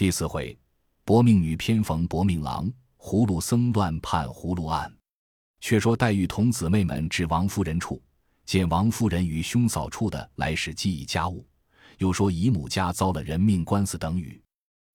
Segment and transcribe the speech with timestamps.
[0.00, 0.58] 第四回，
[1.04, 4.90] 薄命女偏逢薄命郎，葫芦僧乱判葫芦案。
[5.60, 8.02] 却说黛玉同姊妹们至王夫人处，
[8.46, 11.46] 见王夫人与兄嫂处的来使记忆家务，
[11.98, 14.42] 又说姨母家遭了人命官司等语。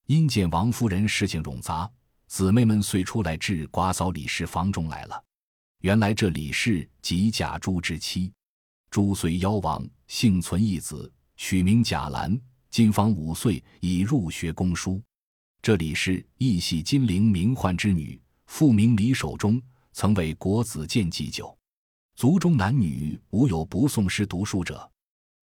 [0.07, 1.87] 因见王夫人事情冗杂，
[2.25, 5.23] 姊妹们遂出来至寡嫂李氏房中来了。
[5.81, 8.33] 原来这李氏即贾珠之妻，
[8.89, 12.35] 珠虽夭亡，幸存一子，取名贾兰。
[12.75, 15.01] 今方五岁，已入学攻书。
[15.61, 19.61] 这李氏亦系金陵名宦之女，父名李守忠，
[19.93, 21.57] 曾为国子监祭酒。
[22.17, 24.91] 族中男女无有不诵诗读书者。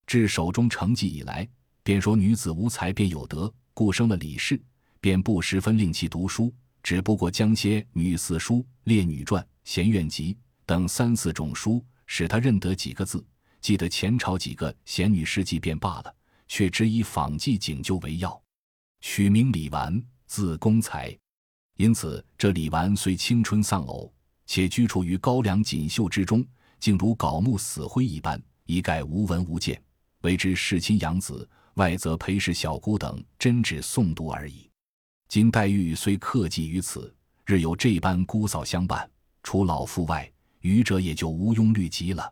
[0.07, 1.49] 至守中成绩以来，
[1.83, 4.61] 便说女子无才便有德，故生了李氏，
[5.01, 6.53] 便不十分令其读书，
[6.83, 13.25] 只不过将些女四书、列女传、闲苑集等三四种书，使他认得几个字，
[13.63, 16.15] 记得前朝几个贤女事迹便罢了。
[16.55, 18.39] 却只以仿记警究为要，
[19.01, 21.19] 取名李纨，字公才。
[21.79, 24.13] 因此，这李纨虽青春丧偶，
[24.45, 26.45] 且居处于高粱锦绣之中，
[26.79, 29.83] 竟如槁木死灰一般，一概无闻无见。
[30.21, 34.71] 为之世亲养子，外则陪侍小姑等，真只诵读而已。
[35.29, 39.11] 今黛玉虽客寄于此，日有这般姑嫂相伴，
[39.43, 42.31] 除老父外，余者也就无庸虑及了。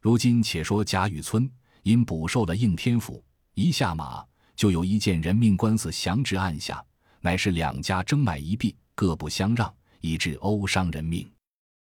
[0.00, 1.50] 如今且说贾雨村
[1.82, 3.20] 因补受了应天府。
[3.58, 6.80] 一下马，就有一件人命官司降至案下，
[7.20, 11.28] 乃是两家争买一币，各不相让，以致殴伤人命。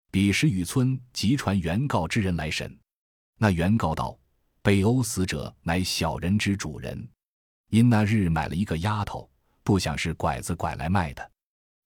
[0.10, 2.74] 彼时雨村即传原告之人来审，
[3.38, 4.18] 那原告道：
[4.62, 7.06] 被殴死者乃小人之主人，
[7.72, 9.30] 因那日买了一个丫头，
[9.62, 11.30] 不想是拐子拐来卖的。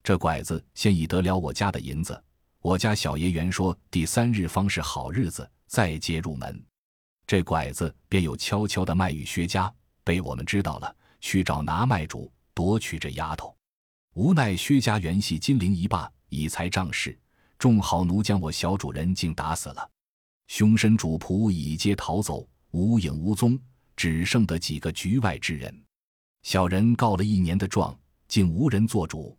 [0.03, 2.23] 这拐子先已得了我家的银子，
[2.61, 6.63] 我家小爷原说第三日方是好日子，再接入门。
[7.25, 9.71] 这拐子便有悄悄的卖与薛家。
[10.09, 13.55] 被我们知道了，去找拿卖主夺取这丫头。
[14.15, 17.15] 无奈薛家原系金陵一霸，以财仗势，
[17.59, 19.87] 众好奴将我小主人竟打死了。
[20.47, 23.55] 凶身主仆已皆逃走，无影无踪，
[23.95, 25.71] 只剩得几个局外之人。
[26.41, 27.95] 小人告了一年的状，
[28.27, 29.37] 竟无人做主。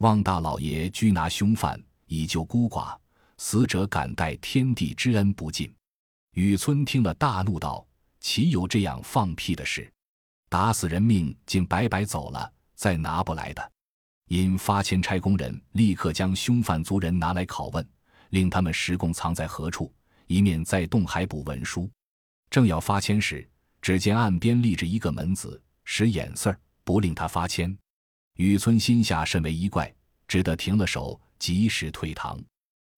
[0.00, 2.94] 望大老爷拘拿凶犯，以救孤寡。
[3.38, 5.74] 死者感戴天地之恩不尽。
[6.34, 7.86] 雨村听了，大怒道
[8.20, 9.90] ：“岂有这样放屁的事！”
[10.52, 13.72] 打死人命，竟白白走了，再拿不来的。
[14.28, 17.88] 因发签差工人立刻将凶犯族人拿来拷问，
[18.28, 19.90] 令他们实供藏在何处，
[20.26, 21.90] 一面再动海补文书。
[22.50, 23.48] 正要发签时，
[23.80, 27.74] 只见岸边立着一个门子，使眼色儿不令他发签。
[28.36, 29.90] 雨村心下甚为疑怪，
[30.28, 32.38] 只得停了手，及时退堂。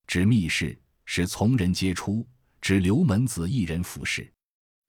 [0.08, 2.26] 指密室，使从人皆出，
[2.60, 4.28] 只留门子一人服侍。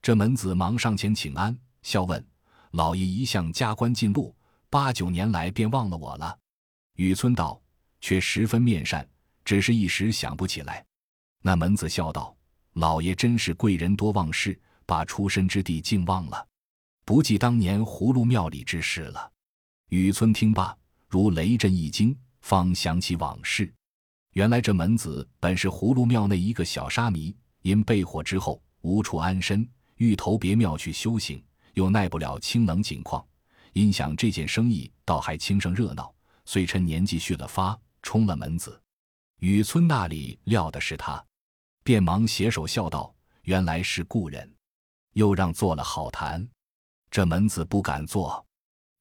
[0.02, 2.26] 这门子忙上前请安，笑问。
[2.76, 4.36] 老爷一向加官进禄，
[4.70, 6.38] 八九年来便忘了我了。
[6.98, 7.58] 雨村道
[8.02, 9.08] ：“却十分面善，
[9.46, 10.86] 只是一时想不起来。”
[11.42, 12.36] 那门子笑道
[12.76, 16.46] ：“老爷真是贵人多忘事，把出身之地竟忘了，
[17.06, 19.32] 不记当年葫芦庙里之事了。”
[19.88, 20.78] 雨村听罢，
[21.08, 23.74] 如雷震一惊，方想起往事。
[24.34, 29.66] 原来这门子本是葫芦庙内一个小沙弥，因被火之后无处安身，
[29.96, 31.42] 欲投别庙去修行。
[31.76, 33.26] 又耐不了清冷景况，
[33.74, 36.14] 因想这件生意倒还轻声热闹，
[36.44, 38.82] 遂趁年纪续了发，冲了门子。
[39.40, 41.24] 雨村那里料的是他，
[41.84, 44.52] 便忙携手笑道：“原来是故人。”
[45.14, 46.46] 又让做了好谈。
[47.12, 48.44] 这门子不敢做。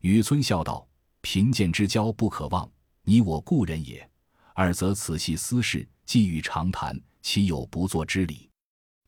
[0.00, 0.86] 雨村笑道
[1.22, 2.70] ：“贫贱之交不可忘，
[3.02, 4.08] 你我故人也。
[4.52, 8.50] 二则此系私事，既欲长谈，岂有不做之理？”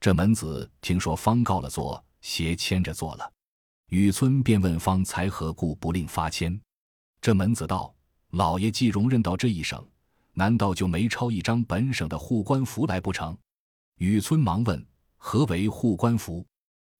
[0.01, 3.33] 这门子听说方告了座，斜牵着做了。
[3.91, 6.59] 雨村便问方才何故不令发签？
[7.21, 7.95] 这门子道
[8.31, 9.87] ：“老爷既容忍到这一省，
[10.33, 13.37] 难道就没抄一张本省的护官符来不成？”
[13.99, 14.85] 雨村忙问
[15.17, 16.45] ：“何为护官符？”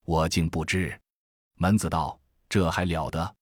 [0.05, 0.97] 我竟不知。
[1.55, 2.17] 门子道
[2.47, 3.35] ：“这还了得？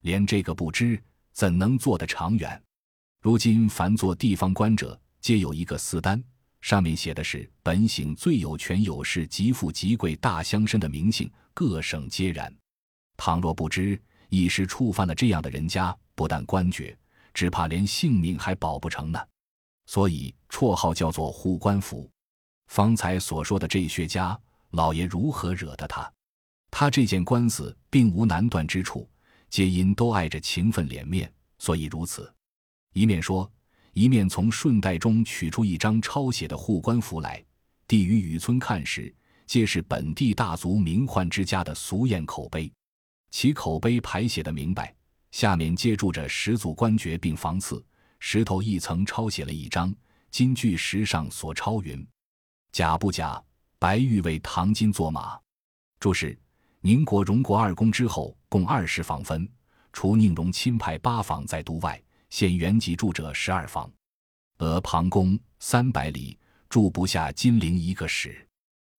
[0.00, 1.00] 连这个不知，
[1.32, 2.60] 怎能做得长远？
[3.20, 6.22] 如今凡做地方官者，皆有一个私单，
[6.60, 12.52] 上面写的是本省最有权有势、极富极贵大乡绅的名姓，各省皆然。”
[13.18, 14.00] 倘若不知，
[14.30, 16.96] 一时触犯了这样的人家，不但官爵，
[17.34, 19.20] 只怕连性命还保不成呢。
[19.84, 22.08] 所以绰号叫做护官符。
[22.68, 24.38] 方才所说的这薛家
[24.70, 26.10] 老爷如何惹得他？
[26.70, 29.08] 他这件官司并无难断之处，
[29.48, 32.32] 皆因都碍着情分脸面，所以如此。
[32.92, 33.50] 一面说，
[33.94, 37.42] 一面从顺带中取出一张抄写的护官符来，
[37.86, 39.12] 递与雨村看时，
[39.46, 42.70] 皆是本地大族名宦之家的俗谚口碑。
[43.30, 44.94] 其口碑排写的明白，
[45.30, 47.84] 下面接住着十组官爵并房次，
[48.18, 49.94] 石头一层抄写了一张
[50.30, 52.06] 金句石上所抄云
[52.72, 53.42] ：“假不假？
[53.78, 55.38] 白玉为唐金作马。”
[56.00, 56.38] 注释：
[56.80, 59.48] 宁国荣国二公之后，共二十房分，
[59.92, 63.90] 除宁荣亲派八房在都外，现原籍住者十二房。
[64.58, 66.38] 俄庞公三百里，
[66.68, 68.46] 住不下金陵一个史。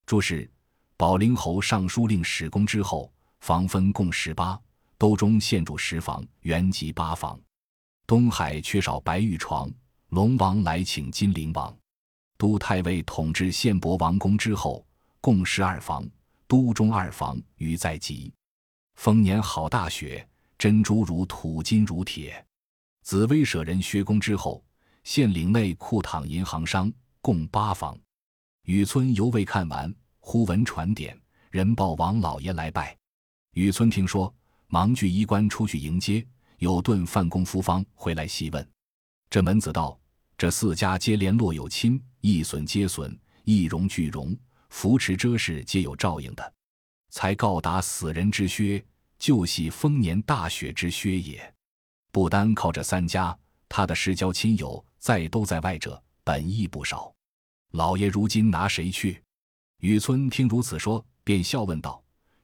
[0.05, 0.49] 注释：
[0.95, 4.59] 保陵侯尚书令史公之后，房分共十八。
[4.97, 7.39] 都中现住十房，原籍八房。
[8.05, 9.71] 东海缺少白玉床，
[10.09, 11.73] 龙王来请金陵王。
[12.37, 14.85] 都太尉统治献博王宫之后，
[15.21, 16.05] 共十二房，
[16.47, 18.33] 都中二房余在籍。
[18.95, 20.27] 丰年好大雪，
[20.57, 22.45] 珍珠如土，金如铁。
[23.01, 24.61] 紫薇舍人薛公之后，
[25.05, 27.97] 县领内库躺银行商，共八房。
[28.63, 31.17] 雨村犹未看完，忽闻传点，
[31.51, 32.98] 人报王老爷来拜。
[33.59, 34.33] 雨村听说。
[34.71, 36.23] 忙具衣冠出去迎接，
[36.59, 38.65] 有顿范公夫方回来细问。
[39.31, 39.99] 这门子道：
[40.37, 44.37] 这四家皆联络有亲，一损皆损，一荣俱荣，
[44.69, 46.53] 扶持遮事皆有照应的。
[47.09, 48.85] 才告达死人之靴，
[49.17, 51.51] 就系丰年大雪之靴也。
[52.11, 53.35] 不单靠这三家，
[53.67, 57.11] 他的世交亲友在都在外者，本亦不少。
[57.71, 59.21] 老爷如今拿谁去？
[59.79, 61.99] 雨村听如此说，便笑问道：“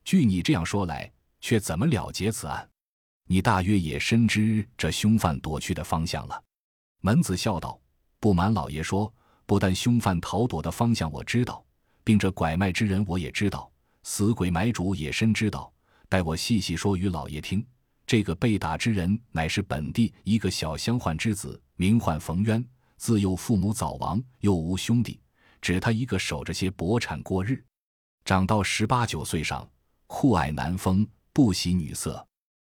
[0.05, 1.11] 据你这样说来。”
[1.41, 2.67] 却怎么了结此案？
[3.27, 6.43] 你大约也深知这凶犯躲去的方向了。
[7.01, 7.79] 门子笑道
[8.19, 9.13] ：“不瞒老爷说，
[9.45, 11.63] 不但凶犯逃躲的方向我知道，
[12.03, 13.71] 并这拐卖之人我也知道，
[14.01, 15.71] 死鬼买主也深知道。
[16.09, 17.63] 待我细细说与老爷听。
[18.07, 22.65] 这个被打之人乃是本地一个小乡宦之子，名唤冯渊。
[22.97, 25.21] 自幼父母早亡，又无兄弟，
[25.61, 27.63] 只他一个守着些薄产过日。
[28.23, 29.69] 长到十八九岁上，
[30.07, 32.25] 酷爱男风。”不喜女色，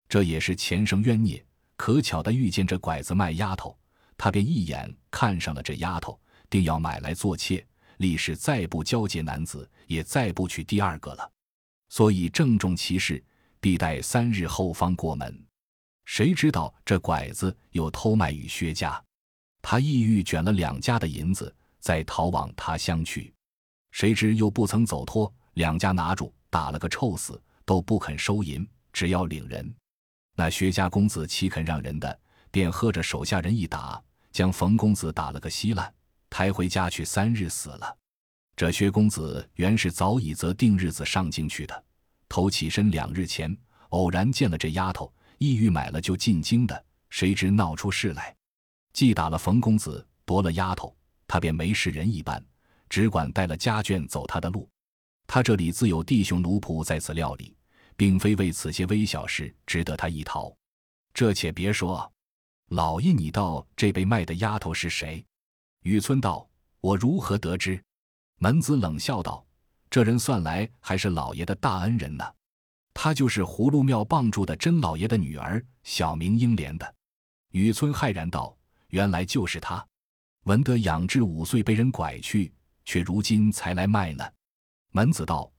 [0.10, 1.42] 这也是前生冤孽。
[1.78, 3.74] 可巧的遇见这拐子卖丫头，
[4.18, 7.66] 他便一眼看上了这丫头，定要买来做妾。
[8.00, 11.32] 立誓再不交结男子，也再不娶第二个了。
[11.88, 13.24] 所以郑重其事，
[13.62, 15.42] 必待三日后方过门。
[16.04, 19.02] 谁知道这拐子又偷卖与薛家，
[19.62, 23.34] 他意欲卷了两家的银子，再逃往他乡去。
[23.92, 27.42] 谁知又不曾走脱，两家拿住，打了个臭死。
[27.70, 29.76] 都不肯收银，只要领人。
[30.36, 32.20] 那薛家公子岂肯让人的？
[32.50, 34.02] 便喝着手下人一打，
[34.32, 35.94] 将冯公子打了个稀烂，
[36.32, 37.96] 抬回家去，三日死了。
[38.56, 41.84] 这薛公子原是早已择定日子上京去的，
[42.28, 43.56] 头起身两日前，
[43.90, 48.36] 偶然见了这丫头，意欲买了就进京的，谁知闹出事来，
[48.94, 50.98] 既打了冯公子，夺了丫头，
[51.28, 52.44] 他便没事人一般，
[52.90, 54.68] 只管带了家眷走他的路。
[55.30, 57.56] 他这里自有弟兄奴仆在此料理。
[58.00, 60.56] 并非为此些微小事值得他一逃，
[61.14, 62.10] 这且别说。
[62.70, 65.22] 老爷，你道这被卖的丫头是谁？
[65.82, 66.50] 雨村道
[66.80, 67.84] ：“我如何得知？”
[68.40, 69.46] 门子冷笑道
[69.92, 72.24] ：“这人算来还是老爷的大恩人呢。
[72.94, 76.96] 他就是葫芦庙傍住的甄老爷的女儿，小名英莲的。”
[77.52, 78.58] 雨村骇然道
[78.92, 79.86] ：“原来就是他！
[80.46, 82.54] 闻得养至五岁被人拐去，
[82.86, 84.24] 却如今才来卖呢。”
[84.92, 85.52] 门子道。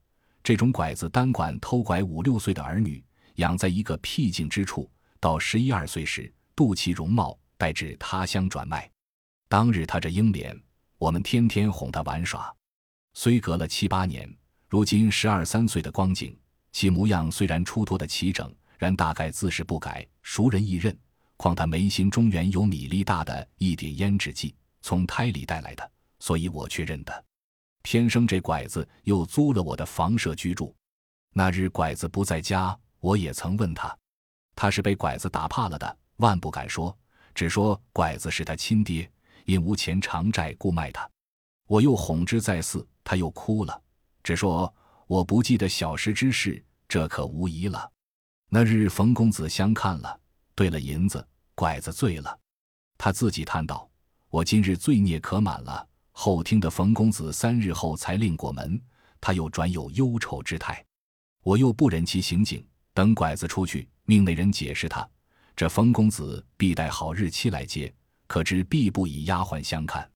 [0.43, 3.03] 这种拐子单管偷拐五六岁的儿女，
[3.35, 4.89] 养在一个僻静之处，
[5.19, 8.89] 到十一二岁时，度其容貌，带至他乡转卖。
[9.47, 10.59] 当日他这英脸，
[10.97, 12.51] 我们天天哄他玩耍。
[13.13, 14.27] 虽隔了七八年，
[14.67, 16.35] 如今十二三岁的光景，
[16.71, 20.97] 其模样虽然出脱的齐整，然大概自是不改，熟人易认。
[21.37, 27.25] 况他眉心中原有米粒大的一点胭脂迹，从胎里带来的，所以我却认得。
[27.81, 30.75] 偏生这拐子又租了我的房舍居住。
[31.33, 33.97] 那日拐子不在家，我也曾问他，
[34.55, 36.95] 他是被拐子打怕了的，万不敢说，
[37.33, 39.09] 只说拐子是他亲爹，
[39.45, 41.09] 因无钱偿债，故卖他。
[41.67, 43.81] 我又哄之再四，他又哭了，
[44.23, 44.73] 只说
[45.07, 47.89] 我不记得小时之事，这可无疑了。
[48.49, 50.19] 那日冯公子相看了，
[50.53, 52.37] 兑了银子，拐子醉了，
[52.97, 53.89] 他自己叹道
[54.29, 58.79] ：“我今日罪孽可满了。”后听得冯公子三日后才令过门，
[59.19, 60.83] 他又转有忧愁之态，
[61.43, 65.07] 我又不忍其行径，等拐子出去，命那人解释他。
[65.55, 67.93] 这冯公子必待好日期来接，
[68.27, 70.09] 可知必不以丫鬟相看。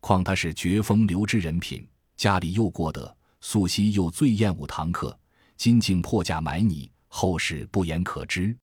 [0.00, 5.18] 况他是绝风流之人品，家里又过得，素昔又最厌恶堂客，
[5.56, 8.56] 今竟破价买你，后事不言可知。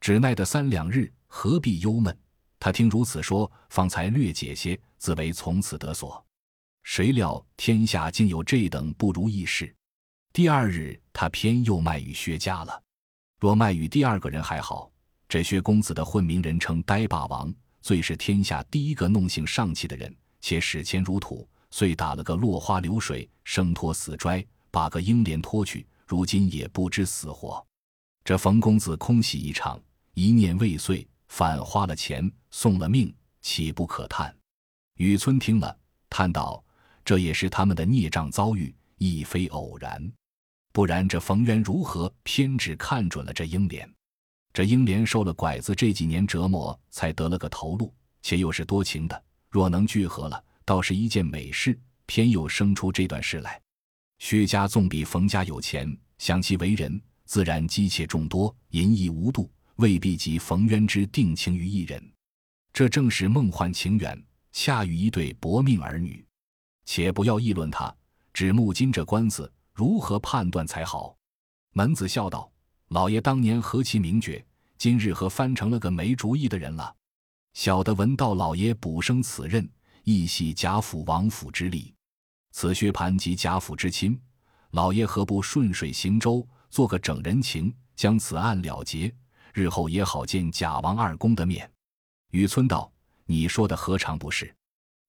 [0.00, 2.16] 只奈得三两日，何必忧闷？
[2.58, 6.20] 他听如此说，方才略解些，自为从此得所。
[6.82, 9.72] 谁料天下竟有这等不如意事。
[10.32, 12.82] 第二日，他偏又卖与薛家了。
[13.38, 14.90] 若卖与第二个人还好，
[15.28, 27.64] 这薛公子的混名人称呆霸王，最是天下第一个弄性上气的人，且使钱如土，遂打了个落花流水，生拖死拽，把个英莲拖去，如今也不知死活。
[28.24, 29.80] 这冯公子空喜一场，
[30.14, 34.36] 一念未遂，反花了钱，送了命，岂不可叹？
[34.96, 35.76] 雨村听了，
[36.08, 36.62] 叹道
[37.04, 40.10] ：“这也是他们的孽障遭遇，亦非偶然。
[40.72, 43.90] 不然这冯渊如何偏只看准了这英莲？”
[44.54, 49.22] 这英莲受了拐子这几年折磨，才得了个头颅，且又是多情的。
[49.50, 51.78] 若能聚合了，倒是一件美事。
[52.06, 53.60] 偏又生出这段事来。
[54.18, 62.02] 薛家纵比冯家有钱，想其为人，自然姬妾众多，淫逸无度，未必及冯渊之定情于一人。
[62.72, 64.24] 这正是梦幻情缘，
[64.58, 66.24] 恰与一对薄命儿女。
[66.86, 67.94] 且不要议论他，
[68.32, 71.14] 只目今这官司如何判断才好。
[71.72, 72.50] 门子笑道。
[72.88, 74.42] 老爷当年何其名绝，
[74.78, 76.94] 今日何翻成了个没主意的人了？
[77.52, 79.68] 小的闻道老爷补升此任，
[80.04, 81.92] 亦系贾府王府之力。
[82.52, 84.18] 此薛蟠及贾府之亲，
[84.70, 89.14] 老爷何不顺水行舟，做个整人情，将此案了结，
[89.52, 91.70] 日后也好见贾王二公的面。
[92.30, 92.90] 雨村道
[93.26, 94.54] ：“你说的何尝不是？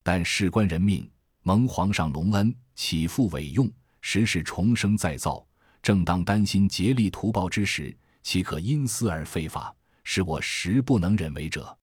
[0.04, 1.10] 但事关人命，
[1.44, 3.72] 蒙皇上隆恩，起复委用，
[4.02, 5.46] 时时重生再造。”
[5.84, 9.74] 正当担心竭力图报之时，岂可因私而废法？
[10.04, 11.78] 是我实不能忍为者。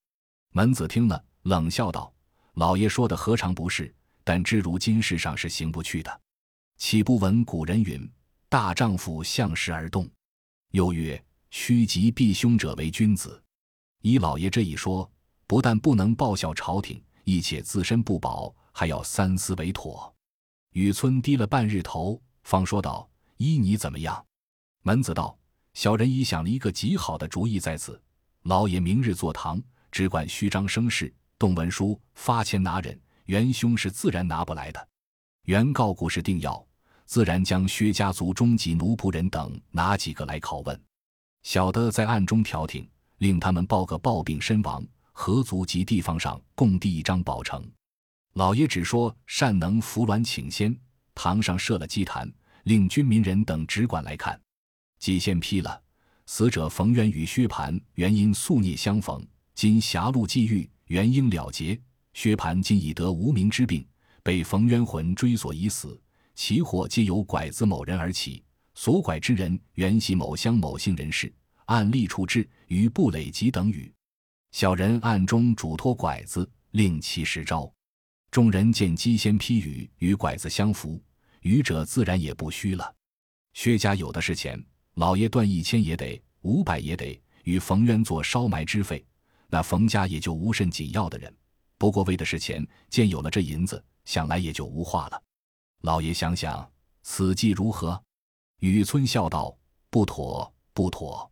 [0.50, 2.12] 门子听了，冷笑道
[2.55, 3.95] ：“老爷说的何尝不是？
[4.25, 6.21] 但知如今世上是行不去的。
[6.76, 8.11] 岂不闻古人云
[8.50, 10.11] ：‘大丈夫向时而动’，
[10.73, 13.43] 又曰：‘趋吉避凶者为君子。’
[14.03, 15.11] 依老爷这一说，
[15.46, 20.12] 不但不能报效朝廷，亦且自身不保，还要三思为妥。”
[20.72, 23.08] 雨村低了半日头，方说道。
[23.36, 24.24] 依你怎么样？
[24.82, 25.36] 门子道
[25.74, 28.00] ：“小人已想了一个极好的主意，在此，
[28.44, 29.60] 老爷明日坐堂，
[29.90, 34.88] 只管虚张声势，动文书，发钱拿人，元凶是自然拿不来的。
[35.46, 36.64] 原告故事定要，
[37.06, 40.80] 自然将薛家族中级奴仆人等拿几个来拷问。
[41.42, 47.66] 小的在暗中调停，令他们报个暴病身亡，合族及地方上共递一张保成。
[48.35, 50.78] 老爷只说善能扶鸾请仙，
[51.14, 52.30] 堂上设了祭坛。”
[52.64, 54.40] 令军民人等只管来看，
[54.99, 55.83] 祭先批了。
[56.25, 59.23] 死者冯渊与薛蟠原因宿孽相逢，
[59.54, 61.78] 今狭路际遇，原应了结。
[62.14, 63.87] 薛蟠今已得无名之病，
[64.23, 66.00] 被冯渊魂追索已死。
[66.35, 68.42] 其祸皆由拐子某人而起，
[68.75, 71.30] 所拐之人原系某乡某姓人士，
[71.66, 73.92] 按例处置于布累及等语。
[74.54, 77.68] 小人暗中嘱托拐子，令其实招。
[78.30, 81.02] 众人见姬先批语与拐子相符。
[81.40, 82.94] 愚者自然也不虚了。
[83.54, 89.04] 薛家有的是钱，老爷断一千也得，五百也得，与冯渊做烧埋之费，
[89.49, 91.37] 那冯家也就无甚紧要的人。
[91.76, 95.20] 不过为的是钱，见有了这银子，想来也就无话了。
[95.80, 96.70] 老爷想想，
[97.02, 98.00] 此计如何？
[98.61, 99.58] 雨村笑道
[99.90, 101.28] ：“不妥，不妥。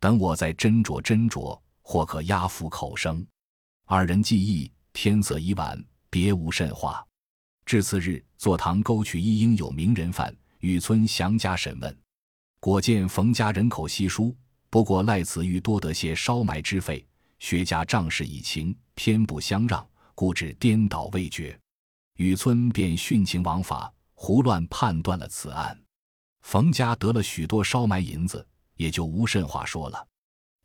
[0.00, 1.56] 等我再斟酌斟酌，
[1.86, 3.24] 或可压服口声。”
[3.86, 7.06] 二人计议，天色已晚，别无甚话。
[7.64, 11.96] 至次日，坐堂沟取一应有名人犯，雨村详加审问，
[12.58, 14.36] 果见冯家人口稀疏，
[14.68, 17.06] 不过赖此欲多得些烧埋之费。
[17.38, 21.56] 薛家仗势以情，偏不相让，故致颠倒未决。
[22.16, 25.78] 雨村便徇情枉法，胡乱判断了此案。
[26.42, 28.44] 冯家得了许多烧埋银子，
[28.76, 30.06] 也就无甚话说了。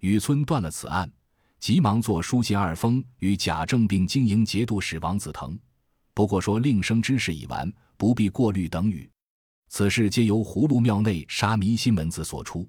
[0.01, 1.11] 雨村断了此案，
[1.59, 5.57] 急忙做书信二封，与贾政并经营节度使王子腾。
[6.15, 9.07] 不过说令生之事已完，不必过虑等语。
[9.69, 12.67] 此事皆由葫芦庙内杀迷心门子所出。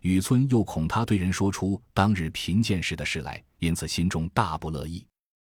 [0.00, 5.06] 雨村又恐他对人说出当日贫贱时的事来，因此心中大不乐意。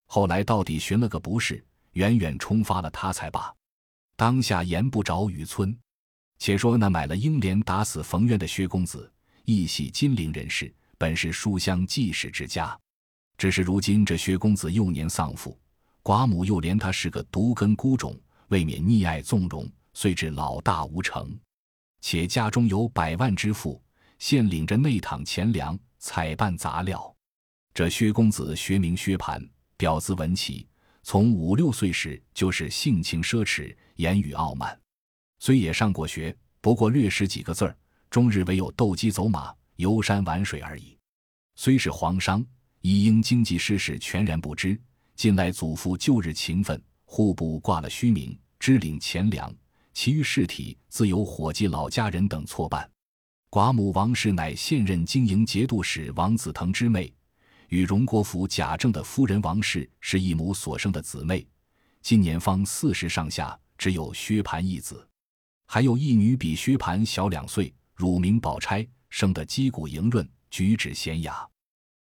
[0.04, 3.50] 后来到底寻了个不是，远远冲发了他才罢。
[4.14, 5.74] 当下言不着雨村。
[6.38, 9.10] 且说那买了英莲打死冯渊的薛公子，
[9.46, 12.78] 亦系金陵人士，本是书香济世之家。
[13.36, 15.58] 只是如今这薛公子幼年丧父。
[16.02, 18.14] 寡母又怜他是个独根孤种，
[18.48, 21.34] 未免溺爱纵容，遂至老大无成。
[22.02, 23.82] 且家中有百万之富，
[24.18, 27.10] 现领着内躺钱粮，采办杂料。
[27.72, 29.48] 这薛公子学名薛蟠，
[29.78, 30.68] 表字文启，
[31.02, 34.78] 从五六岁时就是性情奢侈，言语傲慢。
[35.38, 37.74] 虽也上过学，不过略识几个字儿，
[38.10, 40.96] 终日唯有斗鸡走马、游山玩水而已。
[41.56, 42.44] 虽是皇商，
[42.80, 44.80] 亦因经济失事，全然不知。
[45.14, 49.54] 近来祖父旧日勤奋，户部挂了虚名，支领钱粮，
[49.92, 52.90] 其余事体自有伙计、老家人等错办。
[53.50, 57.14] 寡母王氏乃现任经营节度使王子腾之妹，
[57.68, 61.46] 与荣国府贾政的夫人王氏是一母所生的姊妹，
[62.02, 65.08] 今年方四十上下，只有薛蟠一子，
[65.66, 71.48] 还有一女比薛蟠小两岁，乳名宝钗，生得肌骨莹润，举止娴雅。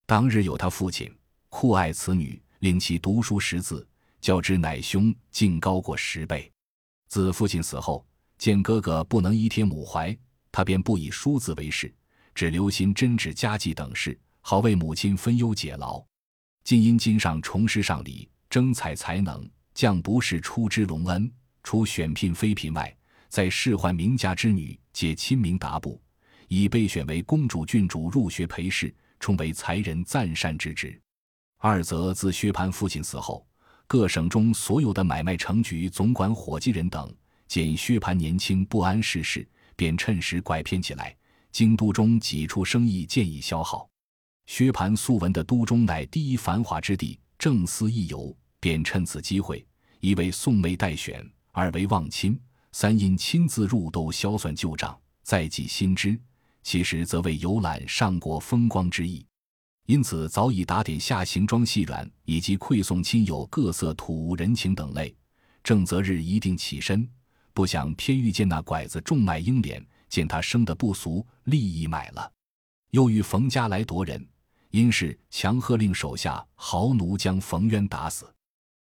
[0.06, 1.14] 当日有他父亲
[1.50, 3.86] 酷爱此女，令其读书识字。
[4.22, 6.50] 较之乃兄，竟高过十倍。
[7.08, 8.02] 自父亲死后，
[8.38, 10.16] 见哥哥不能依贴母怀，
[10.50, 11.94] 他便不以书字为事，
[12.34, 16.02] 只留心针纸家计等事，好为母亲分忧解劳。
[16.64, 21.30] 今因今上重施上礼，征采才能，将不是出之隆恩，
[21.62, 22.96] 除选聘妃嫔外，
[23.28, 26.01] 在仕宦名家之女，皆亲明达布，
[26.52, 31.00] 已被选为公主、郡主入学陪侍，充为才人赞善之职。
[31.56, 33.46] 二则自薛蟠父亲死后。
[33.86, 37.10] 各省中所有的买卖城局总管伙计人等，
[37.48, 41.16] 见薛蟠年轻不谙世事，便趁时拐骗起来。
[41.50, 43.88] 京都中几处生意渐已消耗。
[44.44, 49.66] 薛蟠素闻的都中乃第一繁华之地，正思一游，便趁此机会，
[50.00, 52.38] 一为送妹待选，二为望亲，
[52.72, 56.18] 三因亲自入斗销算旧账，再计新知，
[56.62, 59.24] 其实则为游览上国风光之意。
[59.86, 65.14] 因此，早已打点下行装细软，以及馈送亲友各色土物人情等类。
[65.64, 67.08] 正择日一定起身，
[67.52, 72.32] 不想偏遇见那拐子重卖英莲，见他生得不俗，立意买了。
[72.90, 74.24] 又遇冯家来夺人，
[74.70, 78.32] 因是强喝令手下豪奴将冯渊打死，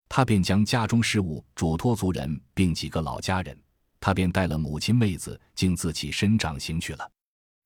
[0.09, 3.57] 他便将家中事务嘱托族人，并几个老家人，
[4.01, 7.09] 他便带了母亲妹子，竟自起身长行去了。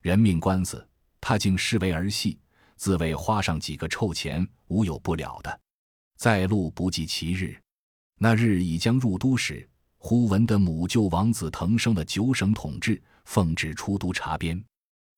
[0.02, 0.86] 人命官司，
[1.20, 2.38] 他竟视为儿戏。
[2.76, 5.60] 自谓花上几个臭钱，无有不了的。
[6.16, 7.56] 在路不计其日，
[8.18, 9.68] 那日已将入都时，
[9.98, 14.60] 忽闻得母舅王子腾升了九省统治，奉旨出都查边。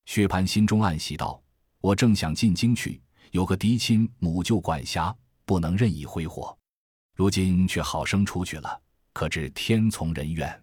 [0.05, 1.43] 薛蟠心中暗喜道
[1.81, 3.01] ：“我正想进京去，
[3.31, 6.55] 有个嫡亲母舅管辖，不能任意挥霍。
[7.17, 8.79] 如今却好生出去了，
[9.15, 10.63] 可知天从人愿。”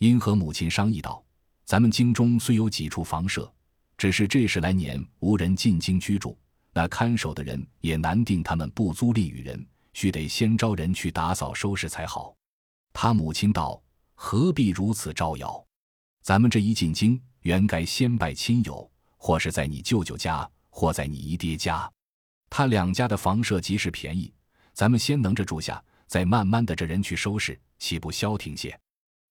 [0.00, 1.22] 因和母亲商议道
[1.70, 3.48] ：“咱们京中虽有几处房舍。”
[3.96, 6.36] 只是这十来年无人进京居住，
[6.72, 12.34] 那看守的人也难定他们不租赁与人，须得先招人去打扫收拾才好。
[12.92, 13.80] 他母亲道
[14.16, 15.64] ：“何必如此招摇？
[16.22, 21.88] 咱们这一进京，原该先拜亲友，或是在你舅舅家，或在你姨爹家。
[22.48, 24.34] 他两家的房舍极是便宜，
[24.72, 28.76] 咱们先能着住下，再慢慢的这人去收拾，岂不消停些？”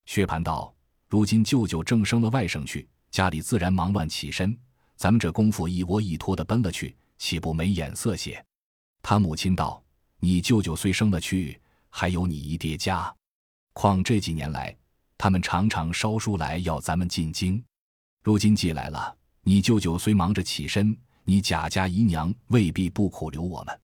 [0.05, 0.73] 薛蟠道
[1.09, 4.55] ：“如今舅舅正升了外甥去。”家里自然忙乱起身，
[4.95, 8.45] 咱们这功夫一窝一拖的奔了去，岂不没眼色些？
[9.01, 9.83] 他母亲道
[10.21, 13.11] ：“你舅舅虽生了去，还有你姨爹家，
[13.73, 14.77] 况这几年来，
[15.17, 17.63] 他们常常捎书来要咱们进京。
[18.21, 23.79] 如今既来了，你舅舅虽忙着起身，你贾家姨娘未必不苦留我们。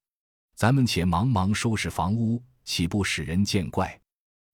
[0.54, 4.00] 咱们且忙忙收拾房屋，岂不使人见怪？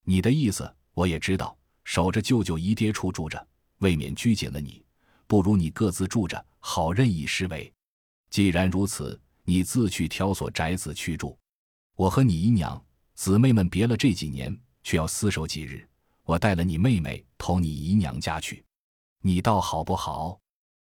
[0.04, 3.46] 你的意思我也知道，守着舅舅姨爹处住着。”
[3.82, 4.80] 未免拘谨了你，
[5.26, 7.72] 不如你各自住着，好任意施为。
[8.30, 11.36] 既然如此，你自去挑所宅子去住。
[11.96, 12.80] 我和你姨娘
[13.16, 15.84] 姊妹们别了这几年，却要厮守几日。
[16.22, 18.64] 我带了你妹妹投你姨娘家去，
[19.20, 20.38] 你倒好不好？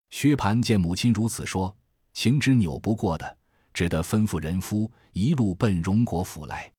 [0.08, 1.76] 薛蟠见母亲如此说，
[2.14, 3.38] 情之扭不过的，
[3.74, 6.72] 只得吩咐人夫一路奔荣国府来。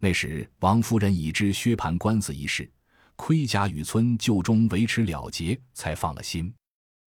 [0.00, 2.68] 那时王夫人已知薛蟠官司一事。
[3.24, 6.52] 盔甲雨村旧中维持了结，才放了心。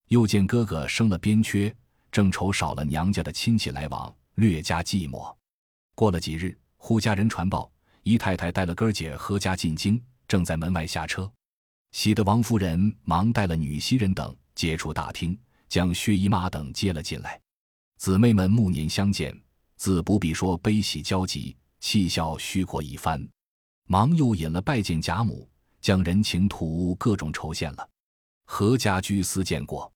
[0.08, 1.76] 又见哥哥生了边缺，
[2.10, 5.36] 正愁少了娘家的亲戚来往，略加寂寞。
[5.94, 7.70] 过了几日，忽家人传报，
[8.04, 11.30] 姨太太带了哥儿姐合家进京，正在门外下车。
[11.92, 17.38] 喜得王夫人忙带了女袭人等接出大厅，将薛姨妈等接了进来。
[17.98, 19.38] 姊妹们暮年相见，
[19.76, 23.22] 自不必说悲喜交集，气笑虚过一番，
[23.86, 25.46] 忙又引了拜见贾母。
[25.86, 27.90] 将人情土物各种酬献了，
[28.46, 29.94] 何家居私见过，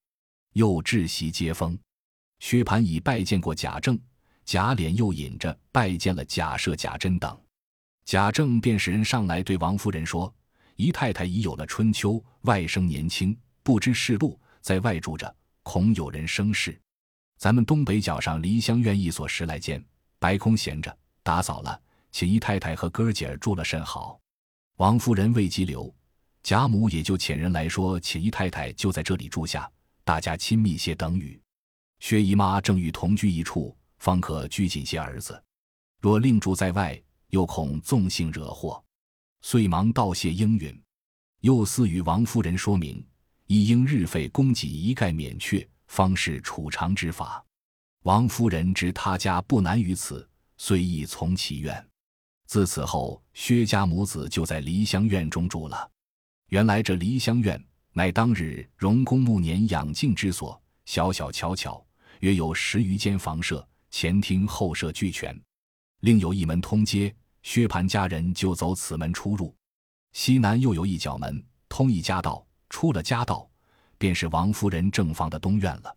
[0.53, 1.75] 又置席接风。
[2.37, 3.99] 薛蟠已拜见过贾政，
[4.45, 7.35] 贾琏又引着拜见了贾赦、贾珍等。
[8.05, 10.31] 贾政便使人上来对王夫人说
[10.77, 16.79] ：“姨太太已有了春秋，外甥年轻，不知世路，在外住着，恐有人生事。
[17.39, 19.83] 咱们东北角上梨香院一所十来间，
[20.19, 24.19] 白空闲着，打扫了，请姨太太和哥儿姐儿住了甚好。”
[24.79, 25.93] 王夫人未及留，
[26.41, 29.69] 贾母也就遣人来说，请姨太太就在这里住下，
[30.05, 31.37] 大家亲密些等语。
[31.99, 35.33] 薛姨妈正欲同居一处，方可拘谨些儿子；
[35.99, 38.81] 若另住在外，又恐纵性惹祸，
[39.41, 40.81] 遂忙道谢应允。
[41.41, 43.05] 又似与王夫人说明，
[43.47, 47.45] 亦应日费供给一概免却，方是储藏之法。
[48.03, 51.88] 王夫人知他家不难于此，遂亦从其愿。
[52.49, 55.87] 自此后，薛家母子就在梨香院中住了。
[56.47, 61.85] 原来这梨香院乃当日荣公暮年养静之所，小小巧巧，
[62.21, 65.39] 约有十余间房舍，前厅后舍俱全，
[65.99, 69.55] 另有一门通街，薛蟠家人就走此门出入。
[70.13, 72.43] 西南又有一角门，通一家道。
[72.67, 73.47] 出了家道，
[73.99, 75.95] 便是王夫人正房的东院了。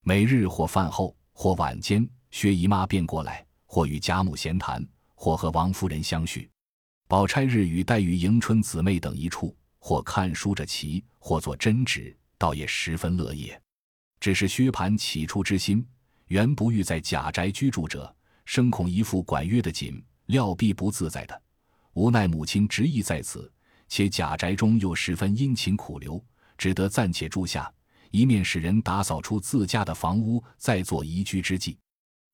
[0.00, 4.82] 每日或饭后，或晚间，薛姨妈便过来，或与贾母闲谈。
[5.22, 6.50] 或和王夫人相叙，
[7.06, 13.60] 宝钗日与黛玉、迎春姊妹等一处，或看书着棋，或做针纸，倒也十分乐业。
[14.18, 15.86] 只是薛蟠起初之心，
[16.28, 21.42] 原不欲在贾宅居住者，生恐一副管约的紧，料必不自在的。
[21.92, 23.52] 无奈母亲执意在此，
[23.88, 26.24] 且贾宅中又十分殷勤苦留，
[26.56, 27.70] 只得暂且住下，
[28.10, 31.76] 一面使人打扫出自家的房屋，再做移居之计。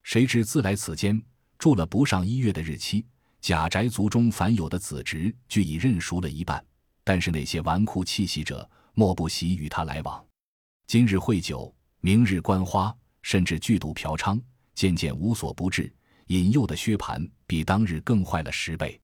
[0.04, 1.20] 谁知自来此间。
[1.58, 3.04] 住了不上一月的日期，
[3.40, 6.64] 贾宅族中凡有的子侄，俱已认熟了一半。
[7.04, 10.24] 但是那些纨绔气息者，莫不喜与他来往。
[10.86, 14.40] 今日会酒，明日观花，甚至剧赌嫖娼，
[14.74, 15.92] 渐渐无所不至，
[16.26, 19.00] 引诱的薛蟠比当日更坏了十倍。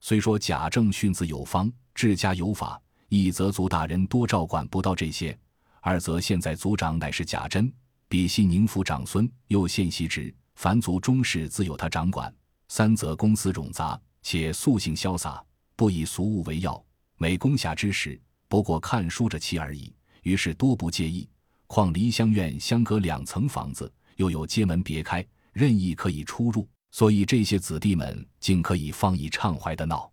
[0.00, 5.36] 虽说贾政训子有方，治家有法，一则族大人多照管不到这些；
[5.80, 7.72] 二则现在族长乃是贾珍，
[8.08, 10.34] 比系宁府长孙，又现袭职。
[10.58, 12.34] 凡族中事自有他掌管。
[12.66, 15.40] 三则公司冗杂，且素性潇洒，
[15.76, 16.84] 不以俗务为要。
[17.16, 19.94] 每攻下之时，不过看书着棋而已，
[20.24, 21.28] 于是多不介意。
[21.68, 30.10] 况梨香院相隔两层房子，又有街门别开，任意可以出入，所以这些子弟们竟可以放逸畅怀的闹。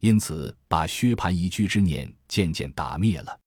[0.00, 3.40] 因此，把薛蟠移居之念渐渐打灭了。